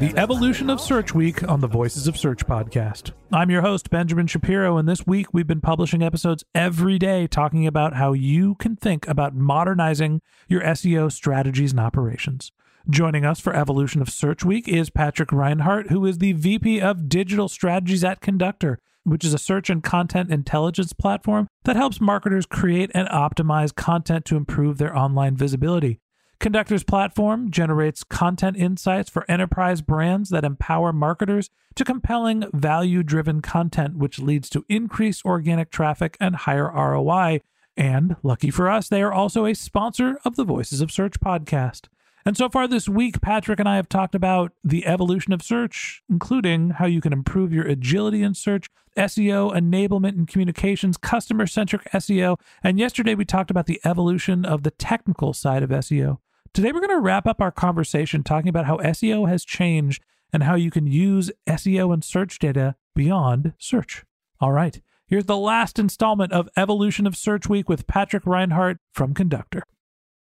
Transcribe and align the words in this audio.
the 0.00 0.16
evolution 0.16 0.70
of 0.70 0.80
Search 0.80 1.14
Week 1.14 1.46
on 1.46 1.60
the 1.60 1.66
Voices 1.66 2.08
of 2.08 2.16
Search 2.16 2.46
podcast. 2.46 3.10
I'm 3.30 3.50
your 3.50 3.60
host, 3.60 3.90
Benjamin 3.90 4.26
Shapiro, 4.28 4.78
and 4.78 4.88
this 4.88 5.06
week 5.06 5.26
we've 5.34 5.46
been 5.46 5.60
publishing 5.60 6.02
episodes 6.02 6.42
every 6.54 6.98
day 6.98 7.26
talking 7.26 7.66
about 7.66 7.96
how 7.96 8.14
you 8.14 8.54
can 8.54 8.76
think 8.76 9.06
about 9.06 9.34
modernizing 9.34 10.22
your 10.48 10.62
SEO 10.62 11.12
strategies 11.12 11.72
and 11.72 11.80
operations. 11.80 12.50
Joining 12.88 13.26
us 13.26 13.40
for 13.40 13.54
Evolution 13.54 14.00
of 14.00 14.08
Search 14.08 14.42
Week 14.42 14.66
is 14.66 14.88
Patrick 14.88 15.32
Reinhart, 15.32 15.90
who 15.90 16.06
is 16.06 16.16
the 16.16 16.32
VP 16.32 16.80
of 16.80 17.10
Digital 17.10 17.50
Strategies 17.50 18.02
at 18.02 18.22
Conductor, 18.22 18.78
which 19.04 19.22
is 19.22 19.34
a 19.34 19.38
search 19.38 19.68
and 19.68 19.84
content 19.84 20.32
intelligence 20.32 20.94
platform 20.94 21.46
that 21.64 21.76
helps 21.76 22.00
marketers 22.00 22.46
create 22.46 22.90
and 22.94 23.06
optimize 23.08 23.74
content 23.74 24.24
to 24.24 24.36
improve 24.36 24.78
their 24.78 24.96
online 24.96 25.36
visibility. 25.36 26.00
Conductor's 26.40 26.84
platform 26.84 27.50
generates 27.50 28.02
content 28.02 28.56
insights 28.56 29.10
for 29.10 29.30
enterprise 29.30 29.82
brands 29.82 30.30
that 30.30 30.42
empower 30.42 30.90
marketers 30.90 31.50
to 31.74 31.84
compelling, 31.84 32.46
value 32.54 33.02
driven 33.02 33.42
content, 33.42 33.98
which 33.98 34.18
leads 34.18 34.48
to 34.48 34.64
increased 34.66 35.22
organic 35.26 35.70
traffic 35.70 36.16
and 36.18 36.34
higher 36.34 36.72
ROI. 36.72 37.42
And 37.76 38.16
lucky 38.22 38.50
for 38.50 38.70
us, 38.70 38.88
they 38.88 39.02
are 39.02 39.12
also 39.12 39.44
a 39.44 39.54
sponsor 39.54 40.18
of 40.24 40.36
the 40.36 40.44
Voices 40.44 40.80
of 40.80 40.90
Search 40.90 41.20
podcast. 41.20 41.88
And 42.24 42.38
so 42.38 42.48
far 42.48 42.66
this 42.66 42.88
week, 42.88 43.20
Patrick 43.20 43.60
and 43.60 43.68
I 43.68 43.76
have 43.76 43.90
talked 43.90 44.14
about 44.14 44.52
the 44.64 44.86
evolution 44.86 45.34
of 45.34 45.42
search, 45.42 46.02
including 46.08 46.70
how 46.70 46.86
you 46.86 47.02
can 47.02 47.12
improve 47.12 47.52
your 47.52 47.66
agility 47.66 48.22
in 48.22 48.32
search, 48.32 48.66
SEO, 48.96 49.54
enablement 49.54 50.16
and 50.16 50.26
communications, 50.26 50.96
customer 50.96 51.46
centric 51.46 51.84
SEO. 51.92 52.38
And 52.62 52.78
yesterday 52.78 53.14
we 53.14 53.26
talked 53.26 53.50
about 53.50 53.66
the 53.66 53.80
evolution 53.84 54.46
of 54.46 54.62
the 54.62 54.70
technical 54.70 55.34
side 55.34 55.62
of 55.62 55.68
SEO. 55.68 56.18
Today 56.52 56.72
we're 56.72 56.80
going 56.80 56.90
to 56.90 56.98
wrap 56.98 57.28
up 57.28 57.40
our 57.40 57.52
conversation 57.52 58.24
talking 58.24 58.48
about 58.48 58.66
how 58.66 58.78
SEO 58.78 59.28
has 59.28 59.44
changed 59.44 60.02
and 60.32 60.42
how 60.42 60.56
you 60.56 60.68
can 60.68 60.84
use 60.84 61.30
SEO 61.48 61.94
and 61.94 62.02
search 62.02 62.40
data 62.40 62.74
beyond 62.92 63.52
search. 63.56 64.04
All 64.40 64.50
right, 64.50 64.80
here's 65.06 65.26
the 65.26 65.36
last 65.36 65.78
installment 65.78 66.32
of 66.32 66.48
Evolution 66.56 67.06
of 67.06 67.16
Search 67.16 67.48
Week 67.48 67.68
with 67.68 67.86
Patrick 67.86 68.26
Reinhart 68.26 68.78
from 68.92 69.14
Conductor. 69.14 69.62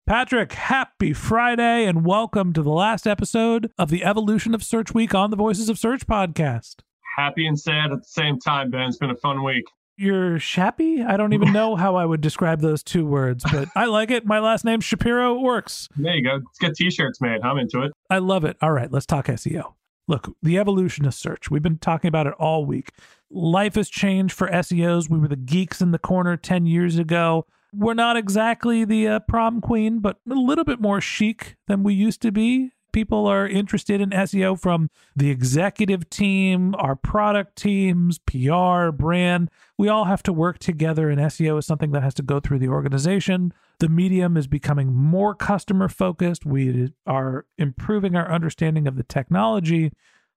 Patrick, 0.06 0.54
happy 0.54 1.14
Friday 1.14 1.86
and 1.86 2.06
welcome 2.06 2.54
to 2.54 2.62
the 2.62 2.70
last 2.70 3.08
episode 3.08 3.72
of 3.80 3.90
the 3.90 4.04
Evolution 4.04 4.54
of 4.54 4.62
Search 4.62 4.94
Week 4.94 5.16
on 5.16 5.32
the 5.32 5.36
Voices 5.36 5.68
of 5.68 5.80
Search 5.80 6.06
podcast. 6.06 6.76
happy 7.18 7.48
and 7.48 7.60
sad 7.60 7.92
at 7.92 8.00
the 8.02 8.08
same 8.08 8.38
time, 8.40 8.70
Ben. 8.70 8.82
It's 8.82 8.98
been 8.98 9.10
a 9.10 9.16
fun 9.16 9.44
week. 9.44 9.66
You're 10.00 10.38
shappy? 10.38 11.06
I 11.06 11.18
don't 11.18 11.34
even 11.34 11.52
know 11.52 11.76
how 11.76 11.98
I 11.98 12.06
would 12.06 12.22
describe 12.22 12.62
those 12.62 12.84
two 12.84 13.06
words, 13.06 13.44
but 13.52 13.68
I 13.76 13.84
like 13.84 14.12
it. 14.12 14.26
My 14.26 14.40
last 14.40 14.64
name's 14.64 14.86
Shapiro. 14.86 15.38
Works. 15.38 15.90
There 15.98 16.16
you 16.16 16.24
go. 16.24 16.36
Let's 16.36 16.58
get 16.58 16.76
t-shirts 16.76 17.20
made. 17.20 17.42
I'm 17.44 17.58
into 17.58 17.82
it. 17.82 17.92
I 18.10 18.20
love 18.20 18.46
it. 18.46 18.56
All 18.62 18.72
right, 18.72 18.90
let's 18.90 19.06
talk 19.06 19.28
SEO. 19.28 19.74
Look, 20.08 20.34
the 20.42 20.58
evolution 20.58 21.06
of 21.06 21.14
search. 21.14 21.52
We've 21.52 21.62
been 21.62 21.80
talking 21.80 22.08
about 22.08 22.28
it 22.28 22.34
all 22.40 22.64
week. 22.64 22.94
Life 23.30 23.76
has 23.76 23.90
changed 23.90 24.34
for 24.34 24.48
SEOs. 24.48 25.10
We 25.10 25.20
were 25.20 25.28
the 25.28 25.36
geeks 25.36 25.82
in 25.82 25.92
the 25.92 26.00
corner 26.00 26.38
10 26.38 26.66
years 26.66 26.98
ago. 26.98 27.46
We're 27.74 27.94
not 27.94 28.16
exactly 28.16 28.86
the 28.86 29.06
uh, 29.06 29.20
prom 29.20 29.60
queen, 29.60 30.00
but 30.00 30.22
a 30.32 30.34
little 30.34 30.64
bit 30.64 30.80
more 30.80 31.02
chic 31.02 31.58
than 31.68 31.84
we 31.84 31.94
used 31.94 32.22
to 32.22 32.32
be. 32.32 32.72
People 32.92 33.28
are 33.28 33.48
interested 33.48 34.02
in 34.02 34.10
SEO 34.10 34.60
from 34.60 34.90
the 35.16 35.30
executive 35.30 36.10
team, 36.10 36.74
our 36.76 36.96
product 36.96 37.56
teams, 37.56 38.20
PR, 38.20 38.90
brand. 38.90 39.50
We 39.78 39.90
all 39.90 40.06
have 40.06 40.24
to 40.24 40.34
work 40.34 40.60
together, 40.60 41.10
and 41.10 41.22
SEO 41.22 41.60
is 41.60 41.66
something 41.66 41.92
that 41.92 42.04
has 42.04 42.14
to 42.16 42.24
go 42.24 42.40
through 42.40 42.60
the 42.60 42.70
organization. 42.70 43.54
The 43.80 43.90
medium 43.90 44.38
is 44.38 44.48
becoming 44.48 44.94
more 44.94 45.36
customer 45.36 45.88
focused. 45.88 46.46
We 46.46 46.94
are 47.06 47.46
improving 47.58 48.16
our 48.16 48.32
understanding 48.32 48.88
of 48.88 48.96
the 48.96 49.04
technology. 49.04 49.92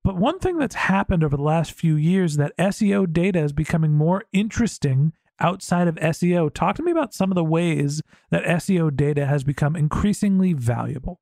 But 0.05 0.17
one 0.17 0.39
thing 0.39 0.59
that's 0.59 0.75
happened 0.75 1.23
over 1.23 1.37
the 1.37 1.43
last 1.43 1.73
few 1.73 1.97
years 1.97 2.37
that 2.37 2.57
SEO 2.59 3.13
data 3.13 3.41
is 3.41 3.53
becoming 3.53 3.93
more 3.93 4.25
interesting 4.33 5.13
outside 5.41 5.89
of 5.89 5.97
SEO. 5.97 6.53
Talk 6.53 6.77
to 6.77 6.83
me 6.83 6.93
about 6.93 7.15
some 7.15 7.31
of 7.31 7.35
the 7.35 7.45
ways 7.45 8.03
that 8.31 8.45
SEO 8.45 8.95
data 8.95 9.27
has 9.27 9.45
become 9.45 9.77
increasingly 9.77 10.53
valuable. 10.53 11.21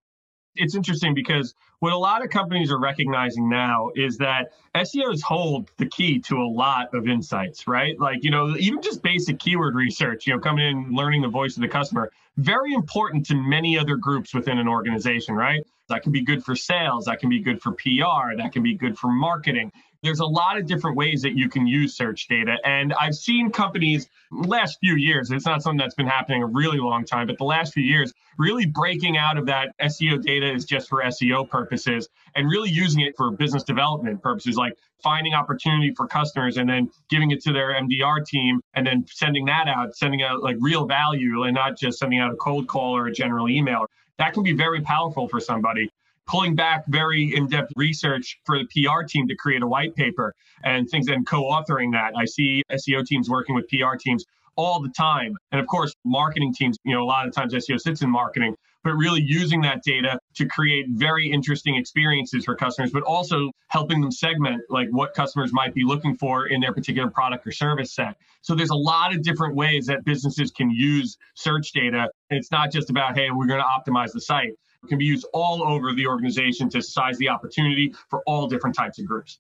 It's 0.56 0.74
interesting 0.74 1.14
because 1.14 1.54
what 1.78 1.92
a 1.92 1.96
lot 1.96 2.24
of 2.24 2.30
companies 2.30 2.70
are 2.70 2.78
recognizing 2.78 3.48
now 3.48 3.90
is 3.94 4.18
that 4.18 4.52
SEOs 4.74 5.22
hold 5.22 5.70
the 5.78 5.86
key 5.86 6.18
to 6.20 6.36
a 6.36 6.48
lot 6.48 6.92
of 6.94 7.08
insights, 7.08 7.66
right? 7.66 7.98
Like, 7.98 8.24
you 8.24 8.30
know, 8.30 8.56
even 8.56 8.82
just 8.82 9.02
basic 9.02 9.38
keyword 9.38 9.74
research, 9.74 10.26
you 10.26 10.34
know, 10.34 10.40
coming 10.40 10.66
in, 10.66 10.94
learning 10.94 11.22
the 11.22 11.28
voice 11.28 11.56
of 11.56 11.62
the 11.62 11.68
customer, 11.68 12.10
very 12.36 12.74
important 12.74 13.26
to 13.26 13.34
many 13.34 13.78
other 13.78 13.96
groups 13.96 14.34
within 14.34 14.58
an 14.58 14.68
organization, 14.68 15.34
right? 15.34 15.62
That 15.90 16.02
can 16.02 16.12
be 16.12 16.22
good 16.22 16.44
for 16.44 16.56
sales, 16.56 17.04
that 17.04 17.20
can 17.20 17.28
be 17.28 17.40
good 17.40 17.60
for 17.60 17.72
PR, 17.72 18.36
that 18.36 18.52
can 18.52 18.62
be 18.62 18.74
good 18.74 18.98
for 18.98 19.08
marketing. 19.08 19.70
There's 20.02 20.20
a 20.20 20.26
lot 20.26 20.56
of 20.56 20.66
different 20.66 20.96
ways 20.96 21.20
that 21.22 21.36
you 21.36 21.50
can 21.50 21.66
use 21.66 21.94
search 21.94 22.26
data. 22.26 22.56
And 22.64 22.94
I've 22.94 23.14
seen 23.14 23.50
companies 23.50 24.08
last 24.32 24.78
few 24.80 24.94
years, 24.96 25.30
it's 25.30 25.44
not 25.44 25.62
something 25.62 25.78
that's 25.78 25.94
been 25.94 26.06
happening 26.06 26.42
a 26.42 26.46
really 26.46 26.78
long 26.78 27.04
time, 27.04 27.26
but 27.26 27.36
the 27.36 27.44
last 27.44 27.74
few 27.74 27.82
years, 27.82 28.14
really 28.38 28.64
breaking 28.64 29.18
out 29.18 29.36
of 29.36 29.46
that 29.46 29.74
SEO 29.78 30.22
data 30.22 30.50
is 30.50 30.64
just 30.64 30.88
for 30.88 31.02
SEO 31.02 31.46
purposes 31.48 32.08
and 32.34 32.48
really 32.48 32.70
using 32.70 33.02
it 33.02 33.14
for 33.16 33.30
business 33.30 33.62
development 33.62 34.22
purposes, 34.22 34.56
like 34.56 34.72
finding 35.02 35.34
opportunity 35.34 35.92
for 35.94 36.06
customers 36.06 36.56
and 36.56 36.68
then 36.68 36.90
giving 37.10 37.30
it 37.30 37.42
to 37.42 37.52
their 37.52 37.74
MDR 37.74 38.24
team 38.24 38.60
and 38.74 38.86
then 38.86 39.04
sending 39.10 39.44
that 39.46 39.68
out, 39.68 39.94
sending 39.94 40.22
out 40.22 40.42
like 40.42 40.56
real 40.60 40.86
value 40.86 41.42
and 41.42 41.54
not 41.54 41.76
just 41.76 41.98
sending 41.98 42.20
out 42.20 42.32
a 42.32 42.36
cold 42.36 42.66
call 42.68 42.96
or 42.96 43.06
a 43.06 43.12
general 43.12 43.48
email. 43.48 43.86
That 44.20 44.34
can 44.34 44.42
be 44.42 44.52
very 44.52 44.82
powerful 44.82 45.28
for 45.28 45.40
somebody 45.40 45.90
pulling 46.26 46.54
back 46.54 46.84
very 46.88 47.34
in-depth 47.34 47.72
research 47.74 48.38
for 48.44 48.58
the 48.58 48.66
PR 48.66 49.02
team 49.02 49.26
to 49.26 49.34
create 49.34 49.62
a 49.62 49.66
white 49.66 49.96
paper 49.96 50.34
and 50.62 50.88
things 50.88 51.08
and 51.08 51.26
co-authoring 51.26 51.90
that. 51.92 52.12
I 52.16 52.26
see 52.26 52.62
SEO 52.70 53.04
teams 53.04 53.30
working 53.30 53.54
with 53.54 53.66
PR 53.68 53.96
teams 53.98 54.26
all 54.56 54.78
the 54.80 54.90
time. 54.90 55.34
And 55.52 55.60
of 55.60 55.66
course, 55.66 55.94
marketing 56.04 56.52
teams, 56.52 56.76
you 56.84 56.94
know, 56.94 57.02
a 57.02 57.04
lot 57.04 57.26
of 57.26 57.34
times 57.34 57.54
SEO 57.54 57.80
sits 57.80 58.02
in 58.02 58.10
marketing, 58.10 58.54
but 58.82 58.92
really 58.94 59.20
using 59.20 59.60
that 59.62 59.82
data 59.82 60.18
to 60.34 60.46
create 60.46 60.86
very 60.90 61.30
interesting 61.30 61.76
experiences 61.76 62.44
for 62.44 62.54
customers, 62.54 62.90
but 62.92 63.02
also 63.02 63.50
helping 63.68 64.00
them 64.00 64.10
segment 64.10 64.62
like 64.70 64.88
what 64.90 65.14
customers 65.14 65.52
might 65.52 65.74
be 65.74 65.84
looking 65.84 66.16
for 66.16 66.46
in 66.46 66.60
their 66.60 66.72
particular 66.72 67.10
product 67.10 67.46
or 67.46 67.52
service 67.52 67.94
set. 67.94 68.16
So 68.42 68.54
there's 68.54 68.70
a 68.70 68.74
lot 68.74 69.14
of 69.14 69.22
different 69.22 69.54
ways 69.54 69.86
that 69.86 70.04
businesses 70.04 70.50
can 70.50 70.70
use 70.70 71.16
search 71.34 71.72
data. 71.72 72.08
It's 72.30 72.50
not 72.50 72.72
just 72.72 72.90
about, 72.90 73.16
hey, 73.16 73.30
we're 73.30 73.46
going 73.46 73.60
to 73.60 73.90
optimize 73.90 74.12
the 74.12 74.20
site. 74.20 74.52
It 74.82 74.88
can 74.88 74.98
be 74.98 75.04
used 75.04 75.26
all 75.34 75.62
over 75.62 75.92
the 75.92 76.06
organization 76.06 76.70
to 76.70 76.80
size 76.80 77.18
the 77.18 77.28
opportunity 77.28 77.94
for 78.08 78.22
all 78.26 78.46
different 78.46 78.74
types 78.74 78.98
of 78.98 79.06
groups. 79.06 79.38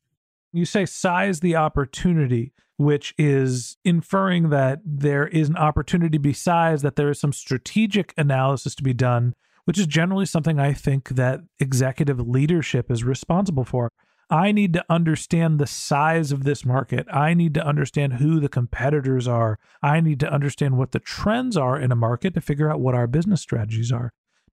You 0.52 0.64
say 0.64 0.84
size 0.84 1.40
the 1.40 1.56
opportunity, 1.56 2.52
which 2.80 3.12
is 3.18 3.76
inferring 3.84 4.48
that 4.48 4.80
there 4.82 5.28
is 5.28 5.50
an 5.50 5.56
opportunity 5.56 6.16
besides 6.16 6.80
that 6.80 6.96
there 6.96 7.10
is 7.10 7.20
some 7.20 7.30
strategic 7.30 8.14
analysis 8.16 8.74
to 8.74 8.82
be 8.82 8.94
done, 8.94 9.34
which 9.66 9.78
is 9.78 9.86
generally 9.86 10.24
something 10.24 10.58
I 10.58 10.72
think 10.72 11.10
that 11.10 11.40
executive 11.58 12.26
leadership 12.26 12.90
is 12.90 13.04
responsible 13.04 13.64
for. 13.64 13.92
I 14.30 14.50
need 14.50 14.72
to 14.72 14.84
understand 14.88 15.58
the 15.58 15.66
size 15.66 16.32
of 16.32 16.44
this 16.44 16.64
market. 16.64 17.06
I 17.12 17.34
need 17.34 17.52
to 17.52 17.66
understand 17.66 18.14
who 18.14 18.40
the 18.40 18.48
competitors 18.48 19.28
are. 19.28 19.58
I 19.82 20.00
need 20.00 20.18
to 20.20 20.32
understand 20.32 20.78
what 20.78 20.92
the 20.92 21.00
trends 21.00 21.58
are 21.58 21.78
in 21.78 21.92
a 21.92 21.96
market 21.96 22.32
to 22.32 22.40
figure 22.40 22.72
out 22.72 22.80
what 22.80 22.94
our 22.94 23.06
business 23.06 23.42
strategies 23.42 23.92
are. 23.92 24.10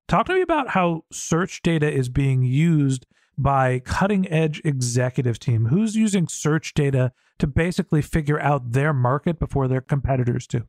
Talk 0.10 0.26
to 0.26 0.34
me 0.34 0.42
about 0.42 0.72
how 0.72 1.06
search 1.14 1.62
data 1.62 1.90
is 1.90 2.10
being 2.10 2.44
used 2.44 3.06
by 3.38 3.80
cutting 3.80 4.30
edge 4.32 4.62
executive 4.66 5.40
team. 5.40 5.66
Who's 5.68 5.96
using 5.96 6.28
search 6.28 6.74
data 6.74 7.12
to 7.40 7.48
basically 7.48 8.02
figure 8.02 8.40
out 8.40 8.72
their 8.72 8.94
market 8.94 9.40
before 9.40 9.68
their 9.68 9.82
competitors 9.82 10.48
do? 10.48 10.68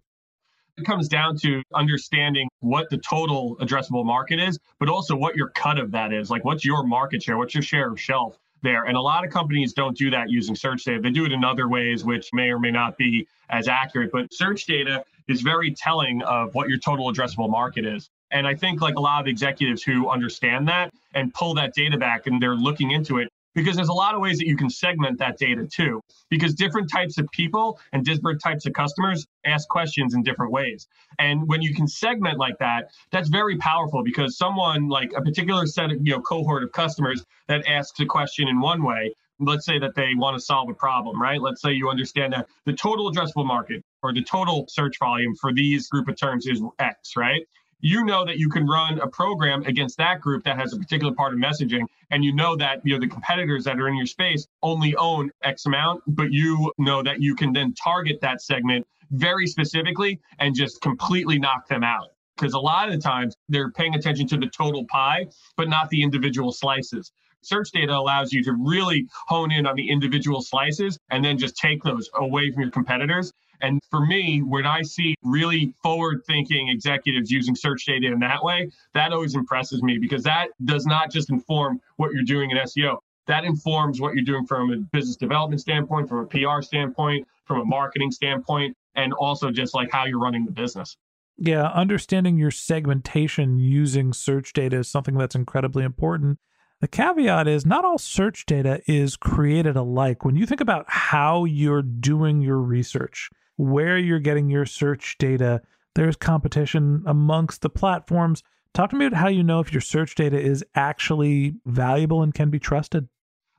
it 0.78 0.84
comes 0.84 1.08
down 1.08 1.36
to 1.36 1.62
understanding 1.74 2.48
what 2.60 2.88
the 2.90 2.98
total 2.98 3.56
addressable 3.56 4.04
market 4.04 4.38
is, 4.38 4.58
but 4.78 4.88
also 4.88 5.16
what 5.16 5.36
your 5.36 5.48
cut 5.50 5.78
of 5.78 5.90
that 5.90 6.12
is. 6.12 6.30
Like, 6.30 6.44
what's 6.44 6.64
your 6.64 6.84
market 6.84 7.22
share? 7.22 7.36
What's 7.36 7.54
your 7.54 7.62
share 7.62 7.90
of 7.90 8.00
shelf 8.00 8.38
there? 8.62 8.84
And 8.84 8.96
a 8.96 9.00
lot 9.00 9.24
of 9.24 9.30
companies 9.30 9.72
don't 9.72 9.96
do 9.96 10.10
that 10.10 10.30
using 10.30 10.54
search 10.54 10.84
data. 10.84 11.00
They 11.00 11.10
do 11.10 11.24
it 11.24 11.32
in 11.32 11.44
other 11.44 11.68
ways, 11.68 12.04
which 12.04 12.30
may 12.32 12.50
or 12.50 12.58
may 12.58 12.70
not 12.70 12.96
be 12.96 13.26
as 13.50 13.66
accurate. 13.66 14.10
But 14.12 14.32
search 14.32 14.66
data 14.66 15.04
is 15.26 15.42
very 15.42 15.72
telling 15.72 16.22
of 16.22 16.54
what 16.54 16.68
your 16.68 16.78
total 16.78 17.12
addressable 17.12 17.50
market 17.50 17.84
is. 17.84 18.08
And 18.30 18.46
I 18.46 18.54
think 18.54 18.80
like 18.80 18.96
a 18.96 19.00
lot 19.00 19.20
of 19.20 19.26
executives 19.26 19.82
who 19.82 20.08
understand 20.08 20.68
that 20.68 20.92
and 21.14 21.32
pull 21.32 21.54
that 21.54 21.74
data 21.74 21.96
back 21.96 22.26
and 22.26 22.40
they're 22.40 22.54
looking 22.54 22.90
into 22.90 23.18
it 23.18 23.28
because 23.54 23.74
there's 23.74 23.88
a 23.88 23.92
lot 23.92 24.14
of 24.14 24.20
ways 24.20 24.38
that 24.38 24.46
you 24.46 24.56
can 24.56 24.70
segment 24.70 25.18
that 25.18 25.36
data 25.36 25.66
too 25.66 26.00
because 26.30 26.54
different 26.54 26.90
types 26.90 27.18
of 27.18 27.28
people 27.32 27.80
and 27.92 28.04
different 28.04 28.40
types 28.40 28.66
of 28.66 28.72
customers 28.72 29.26
ask 29.44 29.68
questions 29.68 30.14
in 30.14 30.22
different 30.22 30.52
ways. 30.52 30.86
And 31.18 31.48
when 31.48 31.62
you 31.62 31.74
can 31.74 31.88
segment 31.88 32.38
like 32.38 32.58
that 32.58 32.90
that's 33.10 33.28
very 33.28 33.56
powerful 33.56 34.02
because 34.04 34.36
someone 34.36 34.88
like 34.88 35.12
a 35.16 35.22
particular 35.22 35.66
set 35.66 35.90
of 35.90 35.98
you 36.06 36.12
know 36.12 36.20
cohort 36.20 36.62
of 36.62 36.72
customers 36.72 37.24
that 37.48 37.66
asks 37.66 37.98
a 38.00 38.06
question 38.06 38.48
in 38.48 38.60
one 38.60 38.82
way 38.84 39.12
let's 39.40 39.64
say 39.64 39.78
that 39.78 39.94
they 39.94 40.14
want 40.16 40.36
to 40.36 40.40
solve 40.40 40.68
a 40.68 40.74
problem 40.74 41.20
right? 41.20 41.40
Let's 41.40 41.62
say 41.62 41.72
you 41.72 41.88
understand 41.88 42.32
that 42.34 42.46
the 42.64 42.72
total 42.72 43.10
addressable 43.10 43.46
market 43.46 43.82
or 44.02 44.12
the 44.12 44.22
total 44.22 44.66
search 44.68 44.98
volume 44.98 45.34
for 45.34 45.52
these 45.52 45.88
group 45.88 46.08
of 46.08 46.16
terms 46.16 46.46
is 46.46 46.62
x 46.78 47.16
right 47.16 47.42
you 47.80 48.04
know 48.04 48.24
that 48.24 48.38
you 48.38 48.48
can 48.48 48.66
run 48.66 48.98
a 49.00 49.06
program 49.06 49.62
against 49.62 49.96
that 49.98 50.20
group 50.20 50.44
that 50.44 50.56
has 50.58 50.72
a 50.72 50.76
particular 50.78 51.12
part 51.14 51.32
of 51.32 51.38
messaging 51.38 51.84
and 52.10 52.24
you 52.24 52.34
know 52.34 52.56
that 52.56 52.80
you 52.84 52.92
know 52.92 53.00
the 53.00 53.08
competitors 53.08 53.64
that 53.64 53.78
are 53.78 53.88
in 53.88 53.96
your 53.96 54.06
space 54.06 54.46
only 54.62 54.94
own 54.96 55.30
x 55.44 55.66
amount 55.66 56.02
but 56.06 56.32
you 56.32 56.72
know 56.78 57.02
that 57.02 57.20
you 57.20 57.34
can 57.34 57.52
then 57.52 57.72
target 57.74 58.20
that 58.20 58.40
segment 58.40 58.86
very 59.10 59.46
specifically 59.46 60.20
and 60.38 60.54
just 60.54 60.80
completely 60.80 61.38
knock 61.38 61.68
them 61.68 61.82
out. 61.82 62.08
Because 62.36 62.54
a 62.54 62.58
lot 62.58 62.88
of 62.88 62.94
the 62.94 63.00
times 63.00 63.34
they're 63.48 63.72
paying 63.72 63.94
attention 63.94 64.28
to 64.28 64.36
the 64.36 64.46
total 64.46 64.84
pie 64.86 65.26
but 65.56 65.68
not 65.68 65.88
the 65.90 66.02
individual 66.02 66.52
slices. 66.52 67.12
Search 67.42 67.70
data 67.70 67.96
allows 67.96 68.32
you 68.32 68.42
to 68.44 68.52
really 68.52 69.06
hone 69.26 69.52
in 69.52 69.66
on 69.66 69.76
the 69.76 69.88
individual 69.88 70.42
slices 70.42 70.98
and 71.10 71.24
then 71.24 71.38
just 71.38 71.56
take 71.56 71.82
those 71.82 72.10
away 72.14 72.50
from 72.50 72.62
your 72.62 72.70
competitors 72.70 73.32
and 73.60 73.80
for 73.90 74.04
me, 74.04 74.40
when 74.40 74.66
I 74.66 74.82
see 74.82 75.14
really 75.22 75.74
forward 75.82 76.22
thinking 76.26 76.68
executives 76.68 77.30
using 77.30 77.54
search 77.54 77.84
data 77.86 78.06
in 78.06 78.20
that 78.20 78.42
way, 78.42 78.70
that 78.94 79.12
always 79.12 79.34
impresses 79.34 79.82
me 79.82 79.98
because 79.98 80.22
that 80.24 80.48
does 80.64 80.86
not 80.86 81.10
just 81.10 81.30
inform 81.30 81.80
what 81.96 82.12
you're 82.12 82.24
doing 82.24 82.50
in 82.50 82.58
SEO. 82.58 82.98
That 83.26 83.44
informs 83.44 84.00
what 84.00 84.14
you're 84.14 84.24
doing 84.24 84.46
from 84.46 84.72
a 84.72 84.76
business 84.76 85.16
development 85.16 85.60
standpoint, 85.60 86.08
from 86.08 86.18
a 86.20 86.26
PR 86.26 86.62
standpoint, 86.62 87.26
from 87.44 87.60
a 87.60 87.64
marketing 87.64 88.10
standpoint, 88.10 88.76
and 88.94 89.12
also 89.12 89.50
just 89.50 89.74
like 89.74 89.90
how 89.92 90.06
you're 90.06 90.18
running 90.18 90.46
the 90.46 90.52
business. 90.52 90.96
Yeah, 91.36 91.66
understanding 91.66 92.36
your 92.36 92.50
segmentation 92.50 93.58
using 93.58 94.12
search 94.12 94.52
data 94.52 94.78
is 94.78 94.88
something 94.88 95.16
that's 95.16 95.36
incredibly 95.36 95.84
important. 95.84 96.38
The 96.80 96.88
caveat 96.88 97.48
is 97.48 97.66
not 97.66 97.84
all 97.84 97.98
search 97.98 98.46
data 98.46 98.80
is 98.86 99.16
created 99.16 99.76
alike. 99.76 100.24
When 100.24 100.36
you 100.36 100.46
think 100.46 100.60
about 100.60 100.84
how 100.88 101.44
you're 101.44 101.82
doing 101.82 102.40
your 102.40 102.58
research, 102.58 103.30
where 103.58 103.98
you're 103.98 104.20
getting 104.20 104.48
your 104.48 104.64
search 104.64 105.16
data. 105.18 105.60
There's 105.94 106.16
competition 106.16 107.02
amongst 107.06 107.60
the 107.60 107.68
platforms. 107.68 108.42
Talk 108.72 108.90
to 108.90 108.96
me 108.96 109.06
about 109.06 109.18
how 109.18 109.28
you 109.28 109.42
know 109.42 109.60
if 109.60 109.72
your 109.72 109.80
search 109.80 110.14
data 110.14 110.40
is 110.40 110.64
actually 110.74 111.56
valuable 111.66 112.22
and 112.22 112.32
can 112.32 112.50
be 112.50 112.60
trusted. 112.60 113.08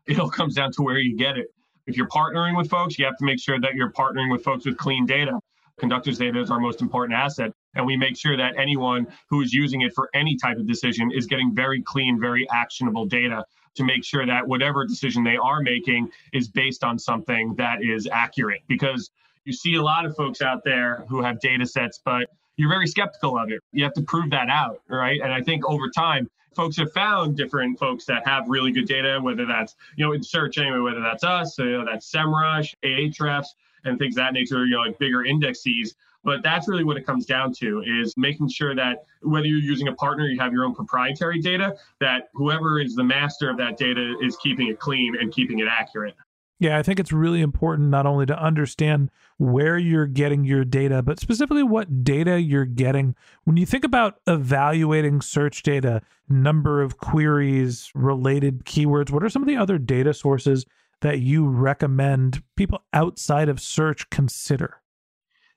It 0.07 0.19
all 0.19 0.29
comes 0.29 0.55
down 0.55 0.71
to 0.73 0.81
where 0.81 0.97
you 0.97 1.15
get 1.17 1.37
it. 1.37 1.47
If 1.85 1.97
you're 1.97 2.07
partnering 2.07 2.57
with 2.57 2.69
folks, 2.69 2.97
you 2.97 3.05
have 3.05 3.17
to 3.17 3.25
make 3.25 3.39
sure 3.39 3.59
that 3.59 3.75
you're 3.75 3.91
partnering 3.91 4.31
with 4.31 4.43
folks 4.43 4.65
with 4.65 4.77
clean 4.77 5.05
data. 5.05 5.39
Conductor's 5.79 6.17
data 6.17 6.39
is 6.39 6.49
our 6.49 6.59
most 6.59 6.81
important 6.81 7.17
asset. 7.17 7.51
And 7.75 7.85
we 7.85 7.97
make 7.97 8.17
sure 8.17 8.37
that 8.37 8.57
anyone 8.57 9.07
who 9.29 9.41
is 9.41 9.53
using 9.53 9.81
it 9.81 9.93
for 9.93 10.09
any 10.13 10.37
type 10.37 10.57
of 10.57 10.67
decision 10.67 11.11
is 11.11 11.25
getting 11.25 11.53
very 11.53 11.81
clean, 11.81 12.19
very 12.19 12.47
actionable 12.51 13.05
data 13.05 13.43
to 13.75 13.83
make 13.83 14.03
sure 14.03 14.25
that 14.25 14.47
whatever 14.47 14.85
decision 14.85 15.23
they 15.23 15.37
are 15.37 15.61
making 15.61 16.09
is 16.33 16.47
based 16.47 16.83
on 16.83 16.97
something 16.97 17.55
that 17.57 17.83
is 17.83 18.07
accurate. 18.11 18.61
Because 18.67 19.09
you 19.45 19.53
see 19.53 19.75
a 19.75 19.81
lot 19.81 20.05
of 20.05 20.15
folks 20.15 20.41
out 20.41 20.63
there 20.63 21.05
who 21.07 21.21
have 21.21 21.39
data 21.39 21.65
sets, 21.65 21.99
but 22.03 22.29
you're 22.57 22.69
very 22.69 22.87
skeptical 22.87 23.37
of 23.37 23.51
it. 23.51 23.61
You 23.71 23.83
have 23.83 23.93
to 23.93 24.01
prove 24.01 24.29
that 24.31 24.49
out, 24.49 24.81
right? 24.89 25.19
And 25.21 25.33
I 25.33 25.41
think 25.41 25.65
over 25.65 25.89
time, 25.89 26.29
folks 26.55 26.77
have 26.77 26.91
found 26.91 27.37
different 27.37 27.79
folks 27.79 28.05
that 28.05 28.27
have 28.27 28.49
really 28.49 28.71
good 28.71 28.87
data, 28.87 29.19
whether 29.21 29.45
that's, 29.45 29.75
you 29.95 30.05
know, 30.05 30.11
in 30.11 30.21
search 30.21 30.57
anyway, 30.57 30.79
whether 30.79 31.01
that's 31.01 31.23
us, 31.23 31.57
you 31.57 31.77
know, 31.77 31.85
that's 31.85 32.11
SEMrush, 32.11 32.73
Ahrefs, 32.83 33.47
and 33.85 33.97
things 33.97 34.15
that 34.15 34.33
nature, 34.33 34.65
you 34.65 34.75
know, 34.75 34.81
like 34.81 34.99
bigger 34.99 35.23
indexes. 35.23 35.95
But 36.23 36.43
that's 36.43 36.67
really 36.67 36.83
what 36.83 36.97
it 36.97 37.05
comes 37.05 37.25
down 37.25 37.53
to 37.59 37.81
is 37.87 38.13
making 38.17 38.49
sure 38.49 38.75
that 38.75 39.05
whether 39.21 39.45
you're 39.45 39.59
using 39.59 39.87
a 39.87 39.93
partner, 39.93 40.25
you 40.25 40.37
have 40.39 40.51
your 40.51 40.65
own 40.65 40.75
proprietary 40.75 41.39
data, 41.39 41.77
that 42.01 42.27
whoever 42.33 42.81
is 42.81 42.93
the 42.93 43.05
master 43.05 43.49
of 43.49 43.57
that 43.57 43.77
data 43.77 44.17
is 44.21 44.35
keeping 44.35 44.67
it 44.67 44.79
clean 44.79 45.15
and 45.19 45.31
keeping 45.31 45.59
it 45.59 45.67
accurate. 45.69 46.15
Yeah, 46.61 46.77
I 46.77 46.83
think 46.83 46.99
it's 46.99 47.13
really 47.13 47.41
important 47.41 47.89
not 47.89 48.05
only 48.05 48.25
to 48.25 48.37
understand 48.37 49.11
where 49.37 49.77
you're 49.77 50.05
getting 50.05 50.43
your 50.43 50.65
data, 50.65 51.01
but 51.01 51.17
specifically 51.17 51.63
what 51.63 52.03
data 52.03 52.41
you're 52.41 52.65
getting. 52.65 53.15
When 53.45 53.55
you 53.55 53.65
think 53.65 53.85
about 53.85 54.19
evaluating 54.27 55.21
search 55.21 55.63
data, 55.63 56.01
number 56.27 56.81
of 56.81 56.97
queries, 56.97 57.89
related 57.95 58.65
keywords, 58.65 59.09
what 59.09 59.23
are 59.23 59.29
some 59.29 59.41
of 59.41 59.47
the 59.47 59.55
other 59.55 59.77
data 59.77 60.13
sources 60.13 60.65
that 60.99 61.19
you 61.19 61.47
recommend 61.47 62.43
people 62.57 62.83
outside 62.91 63.47
of 63.47 63.61
search 63.61 64.09
consider? 64.09 64.81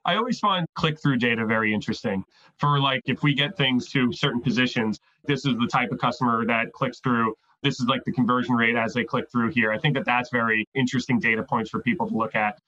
I 0.04 0.14
always 0.14 0.38
find 0.38 0.66
click 0.74 1.00
through 1.00 1.18
data 1.18 1.44
very 1.46 1.74
interesting. 1.74 2.24
For 2.58 2.78
like, 2.78 3.02
if 3.06 3.24
we 3.24 3.34
get 3.34 3.56
things 3.56 3.88
to 3.90 4.12
certain 4.12 4.40
positions, 4.40 5.00
this 5.24 5.44
is 5.44 5.56
the 5.56 5.66
type 5.66 5.90
of 5.90 5.98
customer 5.98 6.44
that 6.46 6.72
clicks 6.72 7.00
through 7.00 7.34
this 7.62 7.80
is 7.80 7.86
like 7.86 8.04
the 8.04 8.12
conversion 8.12 8.54
rate 8.54 8.76
as 8.76 8.92
they 8.94 9.04
click 9.04 9.30
through 9.30 9.50
here. 9.50 9.72
I 9.72 9.78
think 9.78 9.94
that 9.94 10.04
that's 10.04 10.30
very 10.30 10.66
interesting 10.74 11.18
data 11.18 11.42
points 11.42 11.70
for 11.70 11.80
people 11.80 12.08
to 12.08 12.16
look 12.16 12.34
at. 12.34 12.58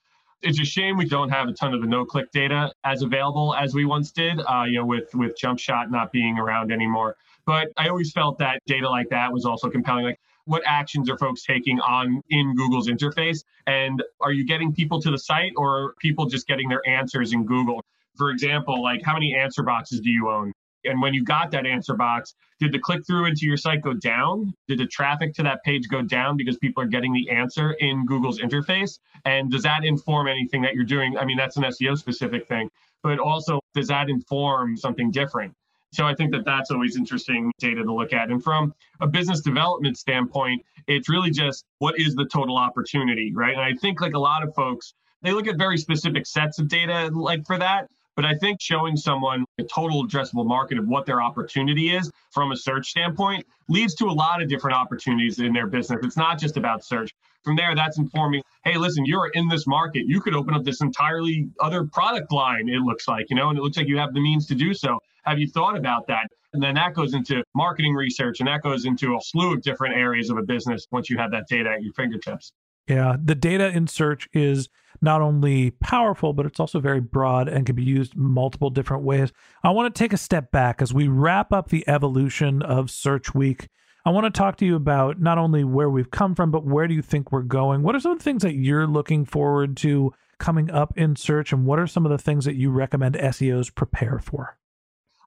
It's 0.41 0.59
a 0.59 0.65
shame 0.65 0.97
we 0.97 1.05
don't 1.05 1.29
have 1.29 1.47
a 1.47 1.53
ton 1.53 1.73
of 1.73 1.81
the 1.81 1.87
no-click 1.87 2.31
data 2.31 2.71
as 2.83 3.01
available 3.01 3.55
as 3.55 3.73
we 3.73 3.85
once 3.85 4.11
did. 4.11 4.39
Uh, 4.39 4.63
you 4.67 4.79
know, 4.79 4.85
with 4.85 5.13
with 5.13 5.37
JumpShot 5.41 5.89
not 5.89 6.11
being 6.11 6.37
around 6.37 6.71
anymore. 6.71 7.15
But 7.45 7.69
I 7.77 7.89
always 7.89 8.11
felt 8.11 8.39
that 8.39 8.59
data 8.65 8.89
like 8.89 9.09
that 9.09 9.31
was 9.31 9.45
also 9.45 9.69
compelling. 9.69 10.05
Like, 10.05 10.19
what 10.45 10.63
actions 10.65 11.09
are 11.09 11.17
folks 11.17 11.43
taking 11.43 11.79
on 11.79 12.21
in 12.29 12.55
Google's 12.55 12.87
interface? 12.87 13.43
And 13.67 14.03
are 14.21 14.31
you 14.31 14.45
getting 14.45 14.73
people 14.73 15.01
to 15.01 15.11
the 15.11 15.17
site 15.17 15.53
or 15.55 15.93
people 15.99 16.25
just 16.27 16.47
getting 16.47 16.69
their 16.69 16.87
answers 16.87 17.33
in 17.33 17.45
Google? 17.45 17.83
For 18.15 18.29
example, 18.29 18.81
like 18.81 19.01
how 19.03 19.13
many 19.13 19.35
answer 19.35 19.63
boxes 19.63 19.99
do 20.01 20.09
you 20.09 20.29
own? 20.29 20.53
And 20.85 21.01
when 21.01 21.13
you 21.13 21.23
got 21.23 21.51
that 21.51 21.65
answer 21.65 21.95
box, 21.95 22.35
did 22.59 22.71
the 22.71 22.79
click 22.79 23.05
through 23.05 23.25
into 23.25 23.45
your 23.45 23.57
site 23.57 23.81
go 23.81 23.93
down? 23.93 24.53
Did 24.67 24.79
the 24.79 24.87
traffic 24.87 25.33
to 25.35 25.43
that 25.43 25.63
page 25.63 25.87
go 25.89 26.01
down 26.01 26.37
because 26.37 26.57
people 26.57 26.83
are 26.83 26.87
getting 26.87 27.13
the 27.13 27.29
answer 27.29 27.71
in 27.73 28.05
Google's 28.05 28.39
interface? 28.39 28.99
And 29.25 29.51
does 29.51 29.63
that 29.63 29.83
inform 29.83 30.27
anything 30.27 30.61
that 30.61 30.75
you're 30.75 30.85
doing? 30.85 31.17
I 31.17 31.25
mean, 31.25 31.37
that's 31.37 31.57
an 31.57 31.63
SEO 31.63 31.97
specific 31.97 32.47
thing, 32.47 32.69
but 33.03 33.19
also 33.19 33.59
does 33.73 33.87
that 33.87 34.09
inform 34.09 34.77
something 34.77 35.11
different? 35.11 35.53
So 35.95 36.05
I 36.05 36.13
think 36.13 36.31
that 36.33 36.43
that's 36.43 36.71
always 36.71 36.97
interesting 36.97 37.51
data 37.59 37.83
to 37.83 37.93
look 37.93 38.11
at. 38.11 38.29
And 38.29 38.43
from 38.43 38.73
a 38.99 39.07
business 39.07 39.39
development 39.41 39.97
standpoint, 39.97 40.61
it's 40.87 41.09
really 41.09 41.31
just 41.31 41.63
what 41.79 41.97
is 41.97 42.15
the 42.15 42.25
total 42.25 42.57
opportunity, 42.57 43.31
right? 43.33 43.53
And 43.53 43.61
I 43.61 43.73
think 43.73 44.01
like 44.01 44.13
a 44.13 44.19
lot 44.19 44.43
of 44.43 44.53
folks, 44.53 44.93
they 45.21 45.31
look 45.31 45.47
at 45.47 45.57
very 45.57 45.77
specific 45.77 46.25
sets 46.25 46.59
of 46.59 46.67
data 46.67 47.09
like 47.13 47.45
for 47.45 47.57
that. 47.57 47.87
But 48.15 48.25
I 48.25 48.35
think 48.35 48.61
showing 48.61 48.95
someone 48.95 49.45
a 49.59 49.63
total 49.63 50.07
addressable 50.07 50.45
market 50.45 50.77
of 50.77 50.87
what 50.87 51.05
their 51.05 51.21
opportunity 51.21 51.95
is 51.95 52.09
from 52.31 52.51
a 52.51 52.55
search 52.55 52.89
standpoint 52.89 53.45
leads 53.67 53.93
to 53.95 54.05
a 54.05 54.11
lot 54.11 54.41
of 54.41 54.47
different 54.47 54.77
opportunities 54.77 55.39
in 55.39 55.53
their 55.53 55.67
business. 55.67 55.99
It's 56.03 56.17
not 56.17 56.39
just 56.39 56.55
about 56.57 56.83
search. 56.83 57.11
From 57.43 57.55
there, 57.55 57.75
that's 57.75 57.97
informing, 57.97 58.41
hey, 58.63 58.77
listen, 58.77 59.05
you're 59.05 59.27
in 59.33 59.47
this 59.47 59.67
market. 59.67 60.05
You 60.07 60.19
could 60.19 60.33
open 60.33 60.55
up 60.55 60.63
this 60.63 60.81
entirely 60.81 61.49
other 61.59 61.83
product 61.83 62.31
line, 62.31 62.69
it 62.69 62.79
looks 62.79 63.07
like, 63.07 63.29
you 63.29 63.35
know, 63.35 63.49
and 63.49 63.57
it 63.57 63.61
looks 63.61 63.77
like 63.77 63.87
you 63.87 63.97
have 63.97 64.13
the 64.13 64.21
means 64.21 64.47
to 64.47 64.55
do 64.55 64.73
so. 64.73 64.97
Have 65.25 65.37
you 65.37 65.47
thought 65.47 65.77
about 65.77 66.07
that? 66.07 66.27
And 66.53 66.63
then 66.63 66.75
that 66.75 66.93
goes 66.93 67.13
into 67.13 67.43
marketing 67.53 67.93
research 67.93 68.39
and 68.39 68.47
that 68.47 68.61
goes 68.61 68.85
into 68.85 69.15
a 69.15 69.21
slew 69.21 69.53
of 69.53 69.61
different 69.61 69.95
areas 69.95 70.29
of 70.29 70.37
a 70.37 70.43
business 70.43 70.87
once 70.89 71.09
you 71.09 71.17
have 71.17 71.31
that 71.31 71.47
data 71.49 71.69
at 71.69 71.83
your 71.83 71.93
fingertips. 71.93 72.53
Yeah, 72.87 73.17
the 73.21 73.35
data 73.35 73.67
in 73.69 73.87
search 73.87 74.29
is 74.31 74.69
not 75.01 75.21
only 75.21 75.71
powerful, 75.71 76.33
but 76.33 76.45
it's 76.45 76.59
also 76.59 76.79
very 76.79 77.01
broad 77.01 77.47
and 77.47 77.65
can 77.65 77.75
be 77.75 77.83
used 77.83 78.15
multiple 78.15 78.69
different 78.69 79.03
ways. 79.03 79.31
I 79.63 79.71
want 79.71 79.93
to 79.93 79.97
take 79.97 80.13
a 80.13 80.17
step 80.17 80.51
back 80.51 80.81
as 80.81 80.93
we 80.93 81.07
wrap 81.07 81.51
up 81.53 81.69
the 81.69 81.87
evolution 81.87 82.61
of 82.61 82.89
Search 82.89 83.33
Week. 83.33 83.67
I 84.05 84.11
want 84.11 84.25
to 84.25 84.37
talk 84.37 84.57
to 84.57 84.65
you 84.65 84.75
about 84.75 85.19
not 85.19 85.37
only 85.37 85.63
where 85.63 85.89
we've 85.89 86.11
come 86.11 86.35
from, 86.35 86.51
but 86.51 86.63
where 86.63 86.87
do 86.87 86.93
you 86.93 87.01
think 87.01 87.31
we're 87.31 87.41
going? 87.41 87.81
What 87.81 87.95
are 87.95 87.99
some 87.99 88.11
of 88.11 88.19
the 88.19 88.23
things 88.23 88.43
that 88.43 88.55
you're 88.55 88.85
looking 88.87 89.25
forward 89.25 89.77
to 89.77 90.13
coming 90.37 90.69
up 90.69 90.97
in 90.97 91.15
search, 91.15 91.51
and 91.51 91.65
what 91.65 91.79
are 91.79 91.87
some 91.87 92.05
of 92.05 92.11
the 92.11 92.17
things 92.17 92.45
that 92.45 92.55
you 92.55 92.69
recommend 92.69 93.15
SEOs 93.15 93.73
prepare 93.73 94.19
for? 94.19 94.57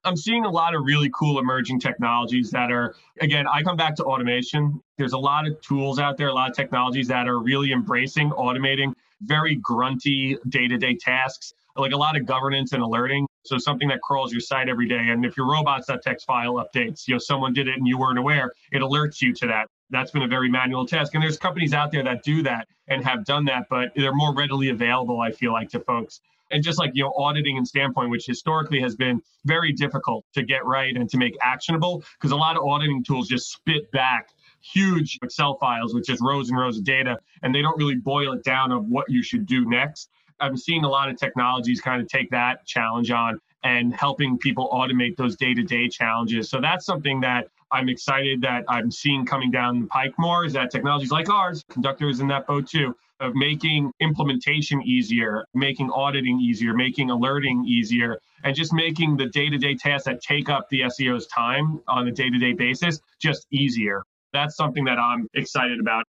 I'm 0.05 0.15
seeing 0.15 0.45
a 0.45 0.49
lot 0.49 0.75
of 0.75 0.83
really 0.85 1.09
cool 1.13 1.39
emerging 1.39 1.81
technologies 1.81 2.51
that 2.51 2.71
are, 2.71 2.95
again, 3.19 3.47
I 3.47 3.63
come 3.63 3.75
back 3.75 3.95
to 3.95 4.03
automation. 4.05 4.81
There's 4.97 5.11
a 5.13 5.17
lot 5.17 5.45
of 5.45 5.59
tools 5.59 5.99
out 5.99 6.15
there, 6.15 6.29
a 6.29 6.33
lot 6.33 6.49
of 6.49 6.55
technologies 6.55 7.09
that 7.09 7.27
are 7.27 7.39
really 7.39 7.73
embracing 7.73 8.29
automating 8.31 8.93
very 9.21 9.55
grunty 9.55 10.37
day 10.47 10.67
to 10.67 10.77
day 10.77 10.95
tasks 10.95 11.53
like 11.79 11.91
a 11.93 11.97
lot 11.97 12.17
of 12.17 12.25
governance 12.25 12.73
and 12.73 12.83
alerting. 12.83 13.25
So 13.45 13.57
something 13.57 13.87
that 13.87 14.01
crawls 14.01 14.31
your 14.31 14.41
site 14.41 14.69
every 14.69 14.87
day. 14.87 14.99
And 15.09 15.25
if 15.25 15.37
your 15.37 15.49
robots.txt 15.49 16.25
file 16.25 16.55
updates, 16.55 17.07
you 17.07 17.15
know, 17.15 17.19
someone 17.19 17.53
did 17.53 17.67
it 17.67 17.77
and 17.77 17.87
you 17.87 17.97
weren't 17.97 18.19
aware, 18.19 18.51
it 18.71 18.81
alerts 18.81 19.21
you 19.21 19.33
to 19.35 19.47
that. 19.47 19.67
That's 19.89 20.11
been 20.11 20.23
a 20.23 20.27
very 20.27 20.49
manual 20.49 20.85
task. 20.85 21.15
And 21.15 21.23
there's 21.23 21.37
companies 21.37 21.73
out 21.73 21.91
there 21.91 22.03
that 22.03 22.23
do 22.23 22.43
that 22.43 22.67
and 22.87 23.03
have 23.03 23.25
done 23.25 23.45
that, 23.45 23.67
but 23.69 23.91
they're 23.95 24.13
more 24.13 24.35
readily 24.35 24.69
available, 24.69 25.21
I 25.21 25.31
feel 25.31 25.51
like, 25.51 25.69
to 25.69 25.79
folks. 25.79 26.19
And 26.51 26.63
just 26.63 26.79
like, 26.79 26.91
you 26.95 27.03
know, 27.03 27.13
auditing 27.15 27.57
and 27.57 27.67
standpoint, 27.67 28.09
which 28.09 28.25
historically 28.25 28.81
has 28.81 28.95
been 28.95 29.21
very 29.45 29.71
difficult 29.71 30.25
to 30.33 30.43
get 30.43 30.65
right 30.65 30.95
and 30.95 31.09
to 31.09 31.17
make 31.17 31.37
actionable, 31.43 32.03
because 32.19 32.31
a 32.31 32.35
lot 32.35 32.57
of 32.57 32.63
auditing 32.63 33.03
tools 33.03 33.27
just 33.27 33.51
spit 33.51 33.91
back 33.91 34.29
huge 34.61 35.19
Excel 35.21 35.57
files 35.57 35.93
with 35.93 36.05
just 36.05 36.21
rows 36.21 36.49
and 36.49 36.57
rows 36.57 36.77
of 36.77 36.83
data, 36.83 37.17
and 37.43 37.53
they 37.53 37.61
don't 37.61 37.77
really 37.77 37.95
boil 37.95 38.33
it 38.33 38.43
down 38.43 38.71
of 38.71 38.85
what 38.85 39.09
you 39.09 39.23
should 39.23 39.45
do 39.45 39.65
next. 39.65 40.09
I'm 40.39 40.57
seeing 40.57 40.83
a 40.83 40.89
lot 40.89 41.09
of 41.09 41.17
technologies 41.17 41.81
kind 41.81 42.01
of 42.01 42.07
take 42.07 42.29
that 42.31 42.65
challenge 42.65 43.11
on 43.11 43.39
and 43.63 43.93
helping 43.93 44.37
people 44.37 44.69
automate 44.71 45.17
those 45.17 45.35
day 45.35 45.53
to 45.53 45.63
day 45.63 45.89
challenges. 45.89 46.49
So 46.49 46.61
that's 46.61 46.85
something 46.85 47.19
that 47.21 47.47
I'm 47.71 47.89
excited 47.89 48.41
that 48.41 48.63
I'm 48.67 48.89
seeing 48.89 49.25
coming 49.25 49.51
down 49.51 49.81
the 49.81 49.87
pike 49.87 50.13
more 50.17 50.45
is 50.45 50.53
that 50.53 50.71
technologies 50.71 51.11
like 51.11 51.29
ours, 51.29 51.63
conductors 51.69 52.19
in 52.19 52.27
that 52.29 52.47
boat 52.47 52.67
too, 52.67 52.95
of 53.19 53.35
making 53.35 53.91
implementation 53.99 54.81
easier, 54.81 55.45
making 55.53 55.91
auditing 55.91 56.39
easier, 56.39 56.73
making 56.73 57.09
alerting 57.09 57.65
easier, 57.65 58.19
and 58.43 58.55
just 58.55 58.73
making 58.73 59.17
the 59.17 59.25
day 59.27 59.49
to 59.49 59.57
day 59.57 59.75
tasks 59.75 60.05
that 60.05 60.21
take 60.21 60.49
up 60.49 60.69
the 60.69 60.81
SEO's 60.81 61.27
time 61.27 61.81
on 61.87 62.07
a 62.07 62.11
day 62.11 62.29
to 62.29 62.37
day 62.37 62.53
basis 62.53 62.99
just 63.19 63.45
easier. 63.51 64.03
That's 64.33 64.55
something 64.55 64.85
that 64.85 64.97
I'm 64.99 65.27
excited 65.33 65.79
about. 65.79 66.05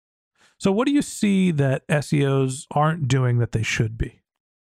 So, 0.57 0.71
what 0.71 0.87
do 0.87 0.93
you 0.93 1.01
see 1.01 1.51
that 1.51 1.87
SEOs 1.87 2.65
aren't 2.71 3.07
doing 3.07 3.37
that 3.39 3.51
they 3.51 3.63
should 3.63 3.97
be? 3.97 4.21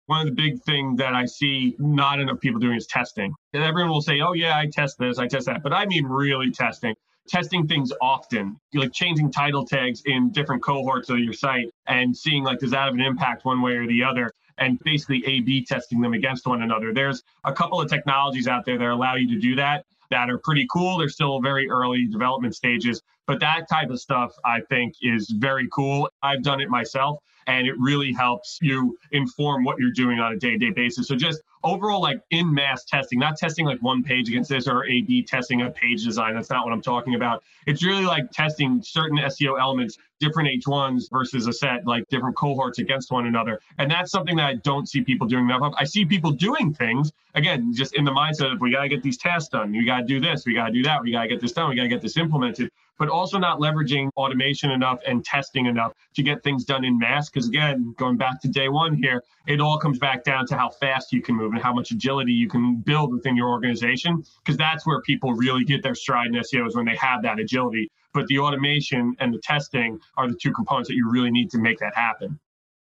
One 0.06 0.27
of 0.27 0.36
the 0.36 0.41
big 0.41 0.62
things 0.63 0.98
that 1.00 1.13
I 1.13 1.25
see 1.25 1.75
not 1.77 2.20
enough 2.20 2.39
people 2.39 2.60
doing 2.60 2.77
is 2.77 2.88
testing. 2.88 3.34
And 3.53 3.63
everyone 3.63 3.91
will 3.91 4.01
say, 4.01 4.22
oh, 4.22 4.34
yeah, 4.34 4.58
I 4.58 4.68
test 4.68 4.98
this, 4.98 5.20
I 5.20 5.27
test 5.27 5.46
that. 5.46 5.62
But 5.62 5.74
I 5.74 5.86
mean, 5.86 6.06
really 6.06 6.51
testing 6.51 6.96
testing 7.29 7.68
things 7.68 7.94
often, 8.01 8.60
like 8.74 8.91
changing 8.91 9.32
title 9.32 9.63
tags 9.63 10.01
in 10.06 10.32
different 10.32 10.63
cohorts 10.63 11.10
of 11.10 11.20
your 11.20 11.34
site 11.34 11.70
and 11.88 12.15
seeing 12.15 12.44
like 12.44 12.60
does 12.60 12.72
that 12.72 12.86
have 12.86 12.94
an 12.94 13.01
impact 13.01 13.46
one 13.46 13.62
way 13.62 13.74
or 13.74 13.88
the 13.88 14.03
other 14.03 14.32
and 14.58 14.79
basically 14.79 15.24
A 15.25 15.39
B 15.41 15.63
testing 15.63 16.01
them 16.01 16.13
against 16.13 16.46
one 16.46 16.62
another. 16.63 16.94
There's 16.94 17.24
a 17.46 17.53
couple 17.53 17.79
of 17.79 17.89
technologies 17.89 18.48
out 18.48 18.65
there 18.65 18.77
that 18.77 18.88
allow 18.88 19.15
you 19.15 19.27
to 19.29 19.39
do 19.39 19.56
that 19.56 19.86
that 20.10 20.29
are 20.29 20.39
pretty 20.39 20.68
cool. 20.72 20.98
They're 20.98 21.08
still 21.08 21.39
very 21.39 21.70
early 21.70 22.08
development 22.08 22.56
stages, 22.56 23.01
but 23.29 23.39
that 23.39 23.69
type 23.69 23.91
of 23.91 24.01
stuff 24.01 24.36
I 24.43 24.62
think 24.69 24.95
is 25.03 25.29
very 25.29 25.67
cool. 25.71 26.09
I've 26.24 26.41
done 26.41 26.59
it 26.59 26.67
myself 26.67 27.19
and 27.45 27.67
it 27.67 27.75
really 27.77 28.12
helps 28.12 28.57
you 28.59 28.98
inform 29.12 29.63
what 29.63 29.77
you're 29.77 29.91
doing 29.91 30.19
on 30.19 30.33
a 30.33 30.36
day 30.36 30.53
to 30.53 30.57
day 30.57 30.71
basis. 30.71 31.07
So 31.07 31.15
just 31.15 31.39
overall, 31.63 32.01
like 32.01 32.22
in 32.32 32.54
mass 32.54 32.84
testing, 32.86 33.20
not 33.20 33.38
testing 33.38 33.66
like 33.66 33.82
one 33.82 34.04
page 34.04 34.30
against 34.30 34.50
this 34.50 34.68
or 34.68 34.86
A 34.86 35.01
B 35.01 35.24
testing 35.24 35.62
a 35.62 35.70
page 35.70 36.04
design. 36.04 36.36
That's 36.36 36.50
not 36.50 36.66
what 36.66 36.74
I'm 36.74 36.82
talking 36.82 37.16
about. 37.16 37.44
It's 37.68 37.84
really 37.84 38.06
like 38.06 38.32
testing 38.32 38.82
certain 38.82 39.18
SEO 39.18 39.60
elements, 39.60 39.98
different 40.20 40.50
H1s 40.63 41.10
versus 41.12 41.48
a 41.48 41.54
set, 41.54 41.86
like 41.86 42.08
different 42.10 42.36
cohorts 42.36 42.80
against 42.80 43.12
one 43.12 43.25
another. 43.25 43.60
And 43.78 43.89
that's 43.89 44.12
something 44.12 44.36
that 44.38 44.46
I 44.46 44.56
don't 44.56 44.88
see 44.88 45.01
people 45.01 45.28
doing 45.28 45.46
enough 45.46 45.62
of. 45.62 45.74
I 45.78 45.84
see 45.84 46.06
people 46.06 46.32
doing 46.32 46.74
things, 46.74 47.12
again, 47.36 47.74
just 47.74 47.96
in 47.96 48.06
the 48.06 48.12
mindset 48.12 48.54
of 48.54 48.62
we 48.62 48.72
got 48.72 48.84
to 48.84 48.89
get 48.89 49.04
these 49.04 49.18
tasks 49.18 49.50
done. 49.50 49.72
We 49.72 49.86
got 49.86 50.00
to 50.00 50.06
do 50.06 50.20
this. 50.20 50.46
We 50.46 50.54
got 50.54 50.68
to 50.68 50.74
do 50.74 50.84
that. 50.84 51.01
We 51.01 51.12
got 51.12 51.24
to 51.24 51.28
get 51.28 51.42
this 51.42 51.51
done. 51.51 51.70
We 51.70 51.75
got 51.75 51.84
to 51.84 51.89
get 51.89 52.01
this 52.01 52.18
implemented 52.18 52.72
but 53.00 53.08
also 53.08 53.39
not 53.39 53.60
leveraging 53.60 54.10
automation 54.18 54.70
enough 54.70 55.00
and 55.08 55.24
testing 55.24 55.66
enough 55.66 55.94
to 56.13 56.22
get 56.22 56.44
things 56.44 56.66
done 56.66 56.84
in 56.84 57.00
mass. 57.00 57.30
Because 57.30 57.48
again, 57.48 57.96
going 57.98 58.18
back 58.18 58.42
to 58.42 58.48
day 58.50 58.68
one 58.68 58.94
here, 58.94 59.24
it 59.48 59.62
all 59.62 59.80
comes 59.80 59.98
back 59.98 60.24
down 60.24 60.46
to 60.48 60.58
how 60.58 60.70
fast 60.70 61.12
you 61.12 61.22
can 61.22 61.36
move 61.36 61.49
and 61.53 61.62
how 61.62 61.74
much 61.74 61.91
agility 61.91 62.32
you 62.32 62.48
can 62.48 62.77
build 62.77 63.13
within 63.13 63.36
your 63.36 63.50
organization. 63.50 64.24
Because 64.44 64.58
that's 64.58 64.86
where 64.86 65.01
people 65.01 65.34
really 65.34 65.63
get 65.63 65.84
their 65.84 65.96
stride 65.96 66.27
in 66.27 66.34
SEO 66.34 66.68
is 66.68 66.75
when 66.75 66.86
they 66.86 66.96
have 66.96 67.24
that 67.24 67.39
agility. 67.39 67.91
But 68.13 68.27
the 68.27 68.39
automation 68.39 69.15
and 69.20 69.34
the 69.34 69.39
testing 69.39 70.00
are 70.18 70.27
the 70.27 70.36
two 70.36 70.51
components 70.51 70.89
that 70.89 70.96
you 70.96 71.10
really 71.10 71.32
need 71.32 71.50
to 71.51 71.58
make 71.58 71.79
that 71.79 71.96
happen. 71.96 72.39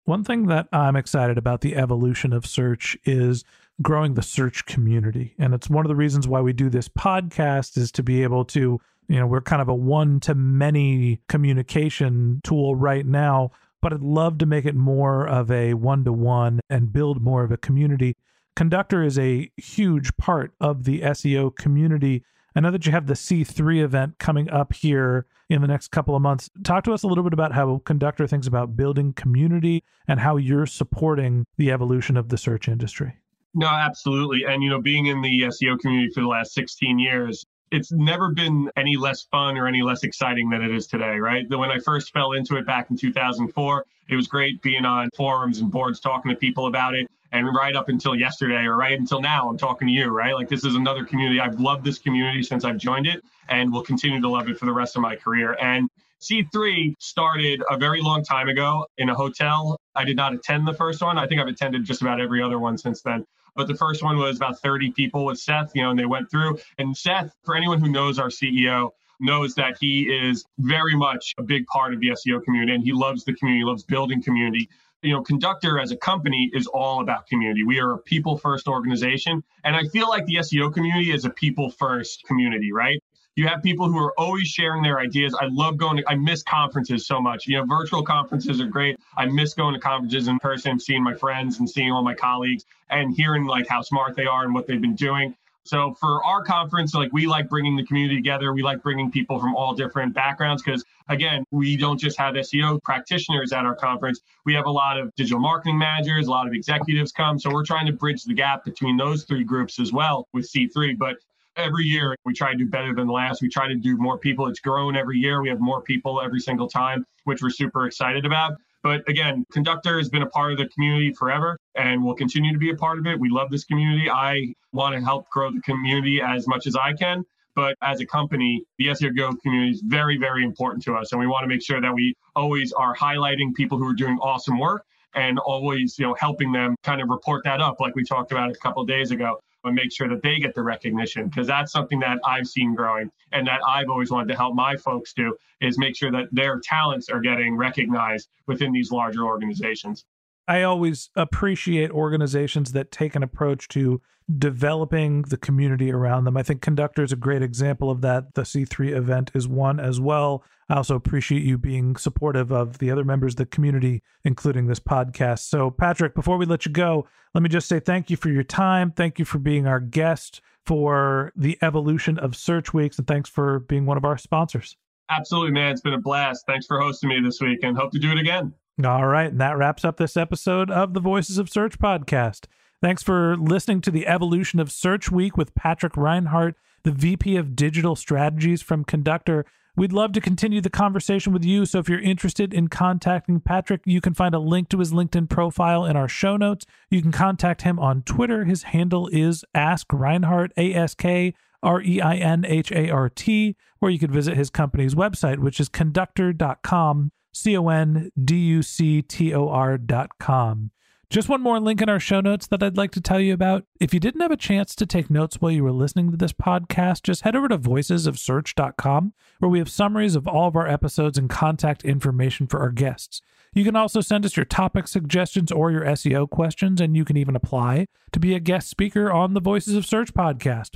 One 0.06 0.24
thing 0.24 0.48
that 0.48 0.68
I'm 0.72 0.96
excited 0.96 1.38
about 1.38 1.62
the 1.62 1.76
evolution 1.76 2.34
of 2.34 2.46
search 2.46 2.98
is 3.04 3.44
growing 3.82 4.16
the 4.16 4.24
search 4.24 4.66
community. 4.66 5.36
And 5.38 5.54
it's 5.54 5.70
one 5.70 5.86
of 5.86 5.90
the 5.90 5.96
reasons 5.96 6.28
why 6.28 6.42
we 6.42 6.54
do 6.54 6.70
this 6.70 6.90
podcast 6.90 7.78
is 7.78 7.92
to 7.94 8.04
be 8.04 8.24
able 8.24 8.46
to 8.46 8.80
you 9.10 9.20
know 9.20 9.28
we're 9.28 9.42
kind 9.42 9.62
of 9.62 9.68
a 9.68 9.76
one 9.76 10.20
to 10.22 10.36
many 10.36 11.20
communication 11.28 12.40
tool 12.44 12.76
right 12.76 13.06
now 13.06 13.50
but 13.82 13.92
i'd 13.92 14.02
love 14.02 14.38
to 14.38 14.46
make 14.46 14.66
it 14.66 14.76
more 14.76 15.28
of 15.28 15.52
a 15.52 15.74
one 15.74 16.06
to 16.06 16.14
one 16.14 16.62
and 16.70 16.94
build 16.94 17.22
more 17.22 17.44
of 17.44 17.52
a 17.52 17.58
community 17.58 18.16
conductor 18.60 19.02
is 19.02 19.18
a 19.18 19.50
huge 19.56 20.18
part 20.18 20.52
of 20.60 20.84
the 20.84 21.00
seo 21.00 21.56
community 21.56 22.26
i 22.58 22.60
know 22.60 22.70
that 22.70 22.86
you 22.86 22.92
have 22.92 23.08
the 23.08 23.14
c3 23.14 23.82
event 23.82 24.20
coming 24.20 24.50
up 24.50 24.74
here 24.74 25.26
in 25.50 25.62
the 25.62 25.68
next 25.68 25.92
couple 25.92 26.14
of 26.14 26.22
months 26.22 26.50
talk 26.66 26.84
to 26.84 26.92
us 26.92 27.02
a 27.02 27.08
little 27.08 27.24
bit 27.24 27.32
about 27.32 27.54
how 27.54 27.82
conductor 27.86 28.28
thinks 28.28 28.48
about 28.48 28.76
building 28.76 29.14
community 29.14 29.82
and 30.10 30.20
how 30.20 30.36
you're 30.36 30.66
supporting 30.66 31.46
the 31.56 31.72
evolution 31.72 32.18
of 32.18 32.28
the 32.28 32.38
search 32.38 32.68
industry 32.68 33.14
no, 33.56 33.66
absolutely. 33.66 34.44
And, 34.48 34.62
you 34.62 34.70
know, 34.70 34.80
being 34.80 35.08
in 35.08 35.24
the 35.24 35.42
SEO 35.42 35.80
community 35.80 36.14
for 36.14 36.22
the 36.22 36.28
last 36.28 36.54
16 36.54 37.00
years, 37.00 37.44
it's 37.72 37.92
never 37.92 38.32
been 38.32 38.70
any 38.78 38.96
less 38.96 39.24
fun 39.24 39.58
or 39.58 39.68
any 39.68 39.82
less 39.82 40.04
exciting 40.04 40.52
than 40.52 40.62
it 40.62 40.72
is 40.72 40.86
today, 40.86 41.18
right? 41.18 41.50
When 41.50 41.72
I 41.72 41.80
first 41.80 42.14
fell 42.14 42.34
into 42.34 42.58
it 42.58 42.68
back 42.68 42.92
in 42.92 42.96
2004, 42.96 43.86
it 44.10 44.16
was 44.16 44.28
great 44.28 44.62
being 44.62 44.86
on 44.86 45.10
forums 45.16 45.60
and 45.60 45.72
boards 45.72 46.00
talking 46.00 46.30
to 46.30 46.38
people 46.38 46.68
about 46.68 46.94
it. 46.94 47.08
And 47.32 47.48
right 47.54 47.76
up 47.76 47.90
until 47.90 48.16
yesterday 48.16 48.66
or 48.66 48.76
right 48.76 48.98
until 48.98 49.22
now, 49.22 49.50
I'm 49.50 49.58
talking 49.58 49.88
to 49.88 49.94
you, 49.94 50.08
right? 50.08 50.34
Like 50.34 50.50
this 50.50 50.66
is 50.66 50.76
another 50.76 51.06
community. 51.06 51.40
I've 51.40 51.60
loved 51.60 51.84
this 51.84 52.00
community 52.00 52.44
since 52.44 52.66
I've 52.66 52.78
joined 52.78 53.08
it 53.08 53.24
and 53.50 53.72
will 53.72 53.84
continue 53.84 54.20
to 54.22 54.30
love 54.30 54.50
it 54.50 54.58
for 54.58 54.66
the 54.66 54.74
rest 54.74 54.96
of 54.96 55.02
my 55.02 55.16
career. 55.16 55.56
And 55.62 55.90
C3 56.22 56.96
started 57.00 57.64
a 57.70 57.78
very 57.78 58.02
long 58.02 58.24
time 58.24 58.50
ago 58.50 58.86
in 58.98 59.10
a 59.10 59.16
hotel. 59.16 59.80
I 59.96 60.04
did 60.04 60.18
not 60.18 60.34
attend 60.34 60.68
the 60.68 60.74
first 60.74 61.02
one. 61.02 61.18
I 61.18 61.28
think 61.28 61.40
I've 61.40 61.48
attended 61.48 61.86
just 61.86 62.02
about 62.02 62.20
every 62.20 62.42
other 62.42 62.60
one 62.60 62.78
since 62.78 63.02
then. 63.02 63.26
But 63.56 63.68
the 63.68 63.76
first 63.76 64.04
one 64.04 64.18
was 64.18 64.38
about 64.38 64.60
30 64.60 64.92
people 64.92 65.26
with 65.26 65.40
Seth, 65.40 65.72
you 65.76 65.82
know, 65.82 65.92
and 65.92 66.00
they 66.00 66.06
went 66.06 66.30
through. 66.30 66.60
And 66.78 66.96
Seth, 66.96 67.34
for 67.44 67.56
anyone 67.56 67.80
who 67.80 67.90
knows 67.90 68.20
our 68.20 68.30
CEO, 68.30 68.92
knows 69.20 69.56
that 69.56 69.78
he 69.80 70.04
is 70.04 70.46
very 70.60 70.96
much 70.96 71.34
a 71.38 71.44
big 71.44 71.66
part 71.68 71.94
of 71.94 72.00
the 72.00 72.10
SEO 72.10 72.44
community 72.44 72.74
and 72.74 72.84
he 72.84 72.94
loves 72.94 73.26
the 73.26 73.34
community, 73.34 73.66
loves 73.66 73.84
building 73.84 74.24
community. 74.24 74.70
You 75.02 75.14
know, 75.14 75.22
Conductor 75.22 75.80
as 75.80 75.92
a 75.92 75.98
company 75.98 76.50
is 76.54 76.68
all 76.68 77.02
about 77.02 77.28
community. 77.28 77.64
We 77.64 77.80
are 77.80 77.94
a 77.94 77.98
people 77.98 78.38
first 78.38 78.68
organization. 78.68 79.44
And 79.64 79.76
I 79.76 79.84
feel 79.86 80.10
like 80.10 80.26
the 80.26 80.36
SEO 80.36 80.74
community 80.74 81.12
is 81.12 81.24
a 81.24 81.30
people 81.30 81.70
first 81.70 82.24
community, 82.26 82.74
right? 82.74 83.02
You 83.36 83.48
have 83.48 83.64
people 83.64 83.90
who 83.90 83.98
are 83.98 84.14
always 84.20 84.48
sharing 84.50 84.84
their 84.84 85.00
ideas. 85.00 85.34
I 85.40 85.46
love 85.50 85.78
going 85.78 85.98
to, 85.98 86.04
I 86.10 86.16
miss 86.16 86.44
conferences 86.44 87.08
so 87.08 87.22
much. 87.22 87.48
You 87.48 87.58
know, 87.58 87.66
virtual 87.66 88.04
conferences 88.04 88.60
are 88.60 88.68
great. 88.68 88.98
I 89.16 89.28
miss 89.28 89.54
going 89.54 89.74
to 89.74 89.80
conferences 89.80 90.28
in 90.28 90.40
person, 90.40 90.78
seeing 90.78 91.02
my 91.02 91.14
friends 91.14 91.60
and 91.60 91.70
seeing 91.70 91.92
all 91.92 92.04
my 92.04 92.16
colleagues 92.16 92.66
and 92.90 93.16
hearing 93.16 93.46
like 93.46 93.68
how 93.70 93.82
smart 93.82 94.18
they 94.18 94.26
are 94.26 94.44
and 94.44 94.54
what 94.54 94.68
they've 94.68 94.82
been 94.82 94.96
doing. 94.96 95.34
So 95.70 95.94
for 96.00 96.26
our 96.26 96.42
conference, 96.42 96.96
like 96.96 97.14
we 97.14 97.28
like 97.28 97.48
bringing 97.48 97.76
the 97.76 97.86
community 97.86 98.16
together. 98.16 98.54
We 98.54 98.64
like 98.64 98.82
bringing 98.82 99.12
people 99.12 99.40
from 99.40 99.56
all 99.56 99.76
different 99.76 100.16
backgrounds 100.16 100.64
because 100.64 100.84
again, 101.10 101.44
we 101.52 101.78
don't 101.78 102.00
just 102.00 102.18
have 102.18 102.34
SEO 102.34 102.82
practitioners 102.82 103.54
at 103.54 103.66
our 103.66 103.76
conference. 103.76 104.22
We 104.46 104.56
have 104.56 104.66
a 104.66 104.72
lot 104.72 105.00
of 105.00 105.14
digital 105.14 105.40
marketing 105.40 105.78
managers, 105.78 106.26
a 106.26 106.32
lot 106.32 106.48
of 106.48 106.54
executives 106.54 107.12
come. 107.12 107.38
So 107.38 107.52
we're 107.54 107.66
trying 107.66 107.86
to 107.86 107.94
bridge 107.94 108.24
the 108.24 108.34
gap 108.34 108.66
between 108.66 108.98
those 108.98 109.26
three 109.26 109.44
groups 109.44 109.80
as 109.80 109.94
well 109.94 110.28
with 110.34 110.52
C3. 110.52 110.98
But 110.98 111.18
every 111.56 111.86
year 111.86 112.16
we 112.26 112.34
try 112.34 112.52
to 112.52 112.58
do 112.58 112.66
better 112.66 112.96
than 112.96 113.08
last. 113.08 113.40
We 113.44 113.50
try 113.50 113.68
to 113.68 113.76
do 113.76 113.96
more 113.96 114.18
people. 114.18 114.48
It's 114.48 114.60
grown 114.60 114.96
every 114.96 115.20
year. 115.20 115.40
We 115.40 115.50
have 115.50 115.60
more 115.60 115.84
people 115.84 116.20
every 116.20 116.40
single 116.40 116.68
time, 116.68 117.06
which 117.26 117.44
we're 117.44 117.52
super 117.52 117.86
excited 117.86 118.26
about. 118.26 118.54
But 118.82 119.08
again, 119.10 119.46
Conductor 119.52 119.98
has 119.98 120.10
been 120.10 120.22
a 120.22 120.30
part 120.30 120.54
of 120.54 120.58
the 120.58 120.68
community 120.70 121.14
forever 121.14 121.58
and 121.76 122.04
will 122.04 122.16
continue 122.16 122.54
to 122.54 122.60
be 122.60 122.70
a 122.70 122.76
part 122.76 122.98
of 122.98 123.06
it. 123.08 123.20
We 123.20 123.30
love 123.30 123.50
this 123.50 123.66
community. 123.66 124.10
I 124.10 124.54
want 124.72 124.96
to 124.96 125.02
help 125.02 125.30
grow 125.30 125.52
the 125.52 125.62
community 125.62 126.22
as 126.22 126.48
much 126.48 126.66
as 126.66 126.76
I 126.76 126.94
can. 126.94 127.24
But 127.56 127.76
as 127.82 128.00
a 128.00 128.06
company, 128.06 128.64
the 128.78 128.88
SEO 128.88 129.16
Go 129.18 129.34
community 129.34 129.72
is 129.72 129.82
very, 129.82 130.18
very 130.18 130.46
important 130.46 130.84
to 130.84 130.96
us. 130.96 131.12
And 131.12 131.20
we 131.20 131.28
want 131.28 131.44
to 131.44 131.48
make 131.48 131.62
sure 131.62 131.82
that 131.82 131.94
we 131.94 132.16
always 132.36 132.72
are 132.72 132.96
highlighting 132.96 133.54
people 133.54 133.78
who 133.78 133.86
are 133.86 133.94
doing 133.94 134.18
awesome 134.22 134.60
work 134.60 134.86
and 135.14 135.40
always, 135.40 135.98
you 136.00 136.06
know, 136.06 136.16
helping 136.18 136.52
them 136.54 136.76
kind 136.84 137.02
of 137.02 137.10
report 137.10 137.44
that 137.44 137.60
up 137.60 137.82
like 137.82 137.96
we 137.96 138.04
talked 138.06 138.32
about 138.32 138.52
a 138.52 138.56
couple 138.56 138.86
days 138.86 139.12
ago 139.12 139.40
and 139.64 139.76
make 139.76 139.92
sure 139.92 140.08
that 140.08 140.22
they 140.24 140.40
get 140.40 140.56
the 140.56 140.62
recognition 140.62 141.28
because 141.28 141.48
that's 141.48 141.72
something 141.72 142.00
that 142.00 142.20
I've 142.26 142.48
seen 142.48 142.76
growing 142.76 143.12
and 143.32 143.46
that 143.48 143.60
I've 143.68 143.90
always 143.90 144.12
wanted 144.12 144.30
to 144.30 144.38
help 144.38 144.56
my 144.56 144.76
folks 144.78 145.14
do 145.14 145.36
is 145.62 145.78
make 145.78 145.96
sure 145.96 146.12
that 146.12 146.28
their 146.32 146.60
talents 146.60 147.10
are 147.10 147.20
getting 147.20 147.56
recognized 147.58 148.30
within 148.48 148.72
these 148.72 148.92
larger 148.92 149.26
organizations. 149.26 150.06
I 150.50 150.64
always 150.64 151.12
appreciate 151.16 151.92
organizations 151.92 152.72
that 152.72 152.92
take 152.92 153.16
an 153.16 153.22
approach 153.22 153.68
to 153.70 154.02
developing 154.38 155.22
the 155.22 155.38
community 155.38 155.92
around 155.92 156.24
them. 156.24 156.38
I 156.38 156.42
think 156.42 156.64
Conductor 156.64 157.04
is 157.04 157.12
a 157.12 157.16
great 157.16 157.44
example 157.44 157.92
of 157.92 158.02
that. 158.02 158.34
The 158.34 158.42
C3 158.42 158.96
event 158.98 159.30
is 159.36 159.48
one 159.48 159.80
as 159.80 160.02
well. 160.02 160.44
I 160.68 160.76
also 160.78 160.96
appreciate 160.96 161.44
you 161.44 161.60
being 161.60 161.96
supportive 161.98 162.52
of 162.52 162.80
the 162.80 162.90
other 162.90 163.04
members 163.04 163.34
of 163.34 163.38
the 163.38 163.46
community, 163.46 164.02
including 164.24 164.66
this 164.66 164.80
podcast. 164.80 165.50
So, 165.50 165.70
Patrick, 165.70 166.16
before 166.16 166.38
we 166.38 166.48
let 166.48 166.66
you 166.66 166.72
go, 166.72 167.08
let 167.36 167.44
me 167.44 167.50
just 167.50 167.68
say 167.68 167.80
thank 167.80 168.10
you 168.10 168.18
for 168.18 168.30
your 168.30 168.44
time. 168.44 168.92
Thank 168.92 169.20
you 169.20 169.26
for 169.26 169.38
being 169.38 169.68
our 169.68 169.80
guest 169.80 170.42
for 170.66 171.32
the 171.36 171.60
evolution 171.62 172.18
of 172.18 172.36
Search 172.36 172.74
Weeks, 172.74 172.98
and 172.98 173.06
thanks 173.06 173.30
for 173.30 173.60
being 173.60 173.86
one 173.86 173.98
of 173.98 174.06
our 174.06 174.18
sponsors. 174.18 174.76
Absolutely, 175.12 175.52
man. 175.52 175.72
It's 175.72 175.82
been 175.82 175.94
a 175.94 176.02
blast. 176.02 176.46
Thanks 176.48 176.66
for 176.66 176.80
hosting 176.80 177.10
me 177.10 177.20
this 177.24 177.40
week 177.40 177.60
and 177.62 177.78
hope 177.78 177.92
to 177.92 178.00
do 178.00 178.12
it 178.12 178.18
again. 178.18 178.54
All 178.86 179.08
right. 179.08 179.32
And 179.32 179.42
that 179.42 179.58
wraps 179.58 179.84
up 179.84 179.98
this 179.98 180.16
episode 180.16 180.72
of 180.72 180.94
the 180.94 181.02
Voices 181.02 181.38
of 181.38 181.50
Search 181.50 181.78
podcast. 181.80 182.46
Thanks 182.82 183.04
for 183.04 183.36
listening 183.36 183.82
to 183.82 183.92
the 183.92 184.08
evolution 184.08 184.60
of 184.60 184.72
Search 184.72 185.12
Week 185.12 185.36
with 185.36 185.54
Patrick 185.54 185.98
Reinhart, 185.98 186.56
the 186.84 186.92
VP 186.92 187.36
of 187.36 187.56
Digital 187.56 187.98
Strategies 187.98 188.62
from 188.62 188.86
Conductor. 188.86 189.46
We'd 189.76 189.92
love 189.92 190.14
to 190.14 190.22
continue 190.22 190.62
the 190.62 190.70
conversation 190.70 191.34
with 191.34 191.44
you. 191.44 191.66
So 191.66 191.80
if 191.80 191.90
you're 191.90 192.00
interested 192.00 192.54
in 192.54 192.70
contacting 192.70 193.42
Patrick, 193.42 193.82
you 193.86 194.00
can 194.00 194.14
find 194.14 194.34
a 194.34 194.40
link 194.40 194.70
to 194.70 194.80
his 194.80 194.94
LinkedIn 194.94 195.30
profile 195.30 195.86
in 195.86 195.98
our 195.98 196.08
show 196.08 196.38
notes. 196.38 196.66
You 196.90 197.02
can 197.02 197.12
contact 197.12 197.64
him 197.64 197.80
on 197.80 198.04
Twitter. 198.04 198.46
His 198.46 198.64
handle 198.64 199.10
is 199.10 199.44
Ask 199.54 199.88
Reinhart, 199.92 200.54
A 200.56 200.74
S 200.74 200.96
K 200.96 201.34
R 201.62 201.82
E 201.82 202.00
I 202.00 202.16
N 202.16 202.46
H 202.46 202.72
A 202.72 202.90
R 202.90 203.10
T, 203.10 203.56
or 203.82 203.90
you 203.90 204.00
could 204.00 204.12
visit 204.12 204.38
his 204.38 204.50
company's 204.50 204.96
website, 204.96 205.40
which 205.40 205.60
is 205.60 205.70
conductor.com, 205.70 207.12
C 207.34 207.58
O 207.58 207.68
N 207.70 208.12
D 208.22 208.36
U 208.36 208.62
C 208.62 209.02
T 209.02 209.34
O 209.34 209.78
com. 210.20 210.72
Just 211.10 211.28
one 211.28 211.42
more 211.42 211.60
link 211.60 211.82
in 211.82 211.90
our 211.90 212.00
show 212.00 212.22
notes 212.22 212.46
that 212.46 212.62
I'd 212.62 212.78
like 212.78 212.92
to 212.92 213.02
tell 213.02 213.20
you 213.20 213.34
about. 213.34 213.66
If 213.80 213.96
you 213.96 214.00
didn't 214.00 214.22
have 214.22 214.30
a 214.30 214.38
chance 214.38 214.76
to 214.76 214.86
take 214.86 215.10
notes 215.10 215.38
while 215.42 215.52
you 215.52 215.64
were 215.64 215.72
listening 215.72 216.12
to 216.12 216.18
this 216.18 216.34
podcast, 216.34 217.02
just 217.02 217.24
head 217.24 217.36
over 217.36 217.48
to 217.48 217.58
voicesofsearch.com, 217.58 219.14
where 219.40 219.50
we 219.50 219.58
have 219.58 219.72
summaries 219.72 220.16
of 220.16 220.28
all 220.28 220.48
of 220.48 220.56
our 220.56 220.68
episodes 220.68 221.18
and 221.18 221.28
contact 221.28 221.84
information 221.84 222.46
for 222.46 222.60
our 222.60 222.70
guests. 222.70 223.24
You 223.56 223.64
can 223.64 223.76
also 223.76 224.02
send 224.02 224.24
us 224.24 224.38
your 224.38 224.46
topic 224.46 224.88
suggestions 224.88 225.52
or 225.52 225.72
your 225.72 225.82
SEO 225.82 226.30
questions, 226.30 226.80
and 226.80 226.96
you 226.96 227.04
can 227.04 227.18
even 227.18 227.36
apply 227.36 227.88
to 228.12 228.20
be 228.20 228.36
a 228.36 228.40
guest 228.40 228.70
speaker 228.70 229.12
on 229.12 229.34
the 229.34 229.42
Voices 229.42 229.74
of 229.74 229.88
Search 229.88 230.14
podcast. 230.14 230.76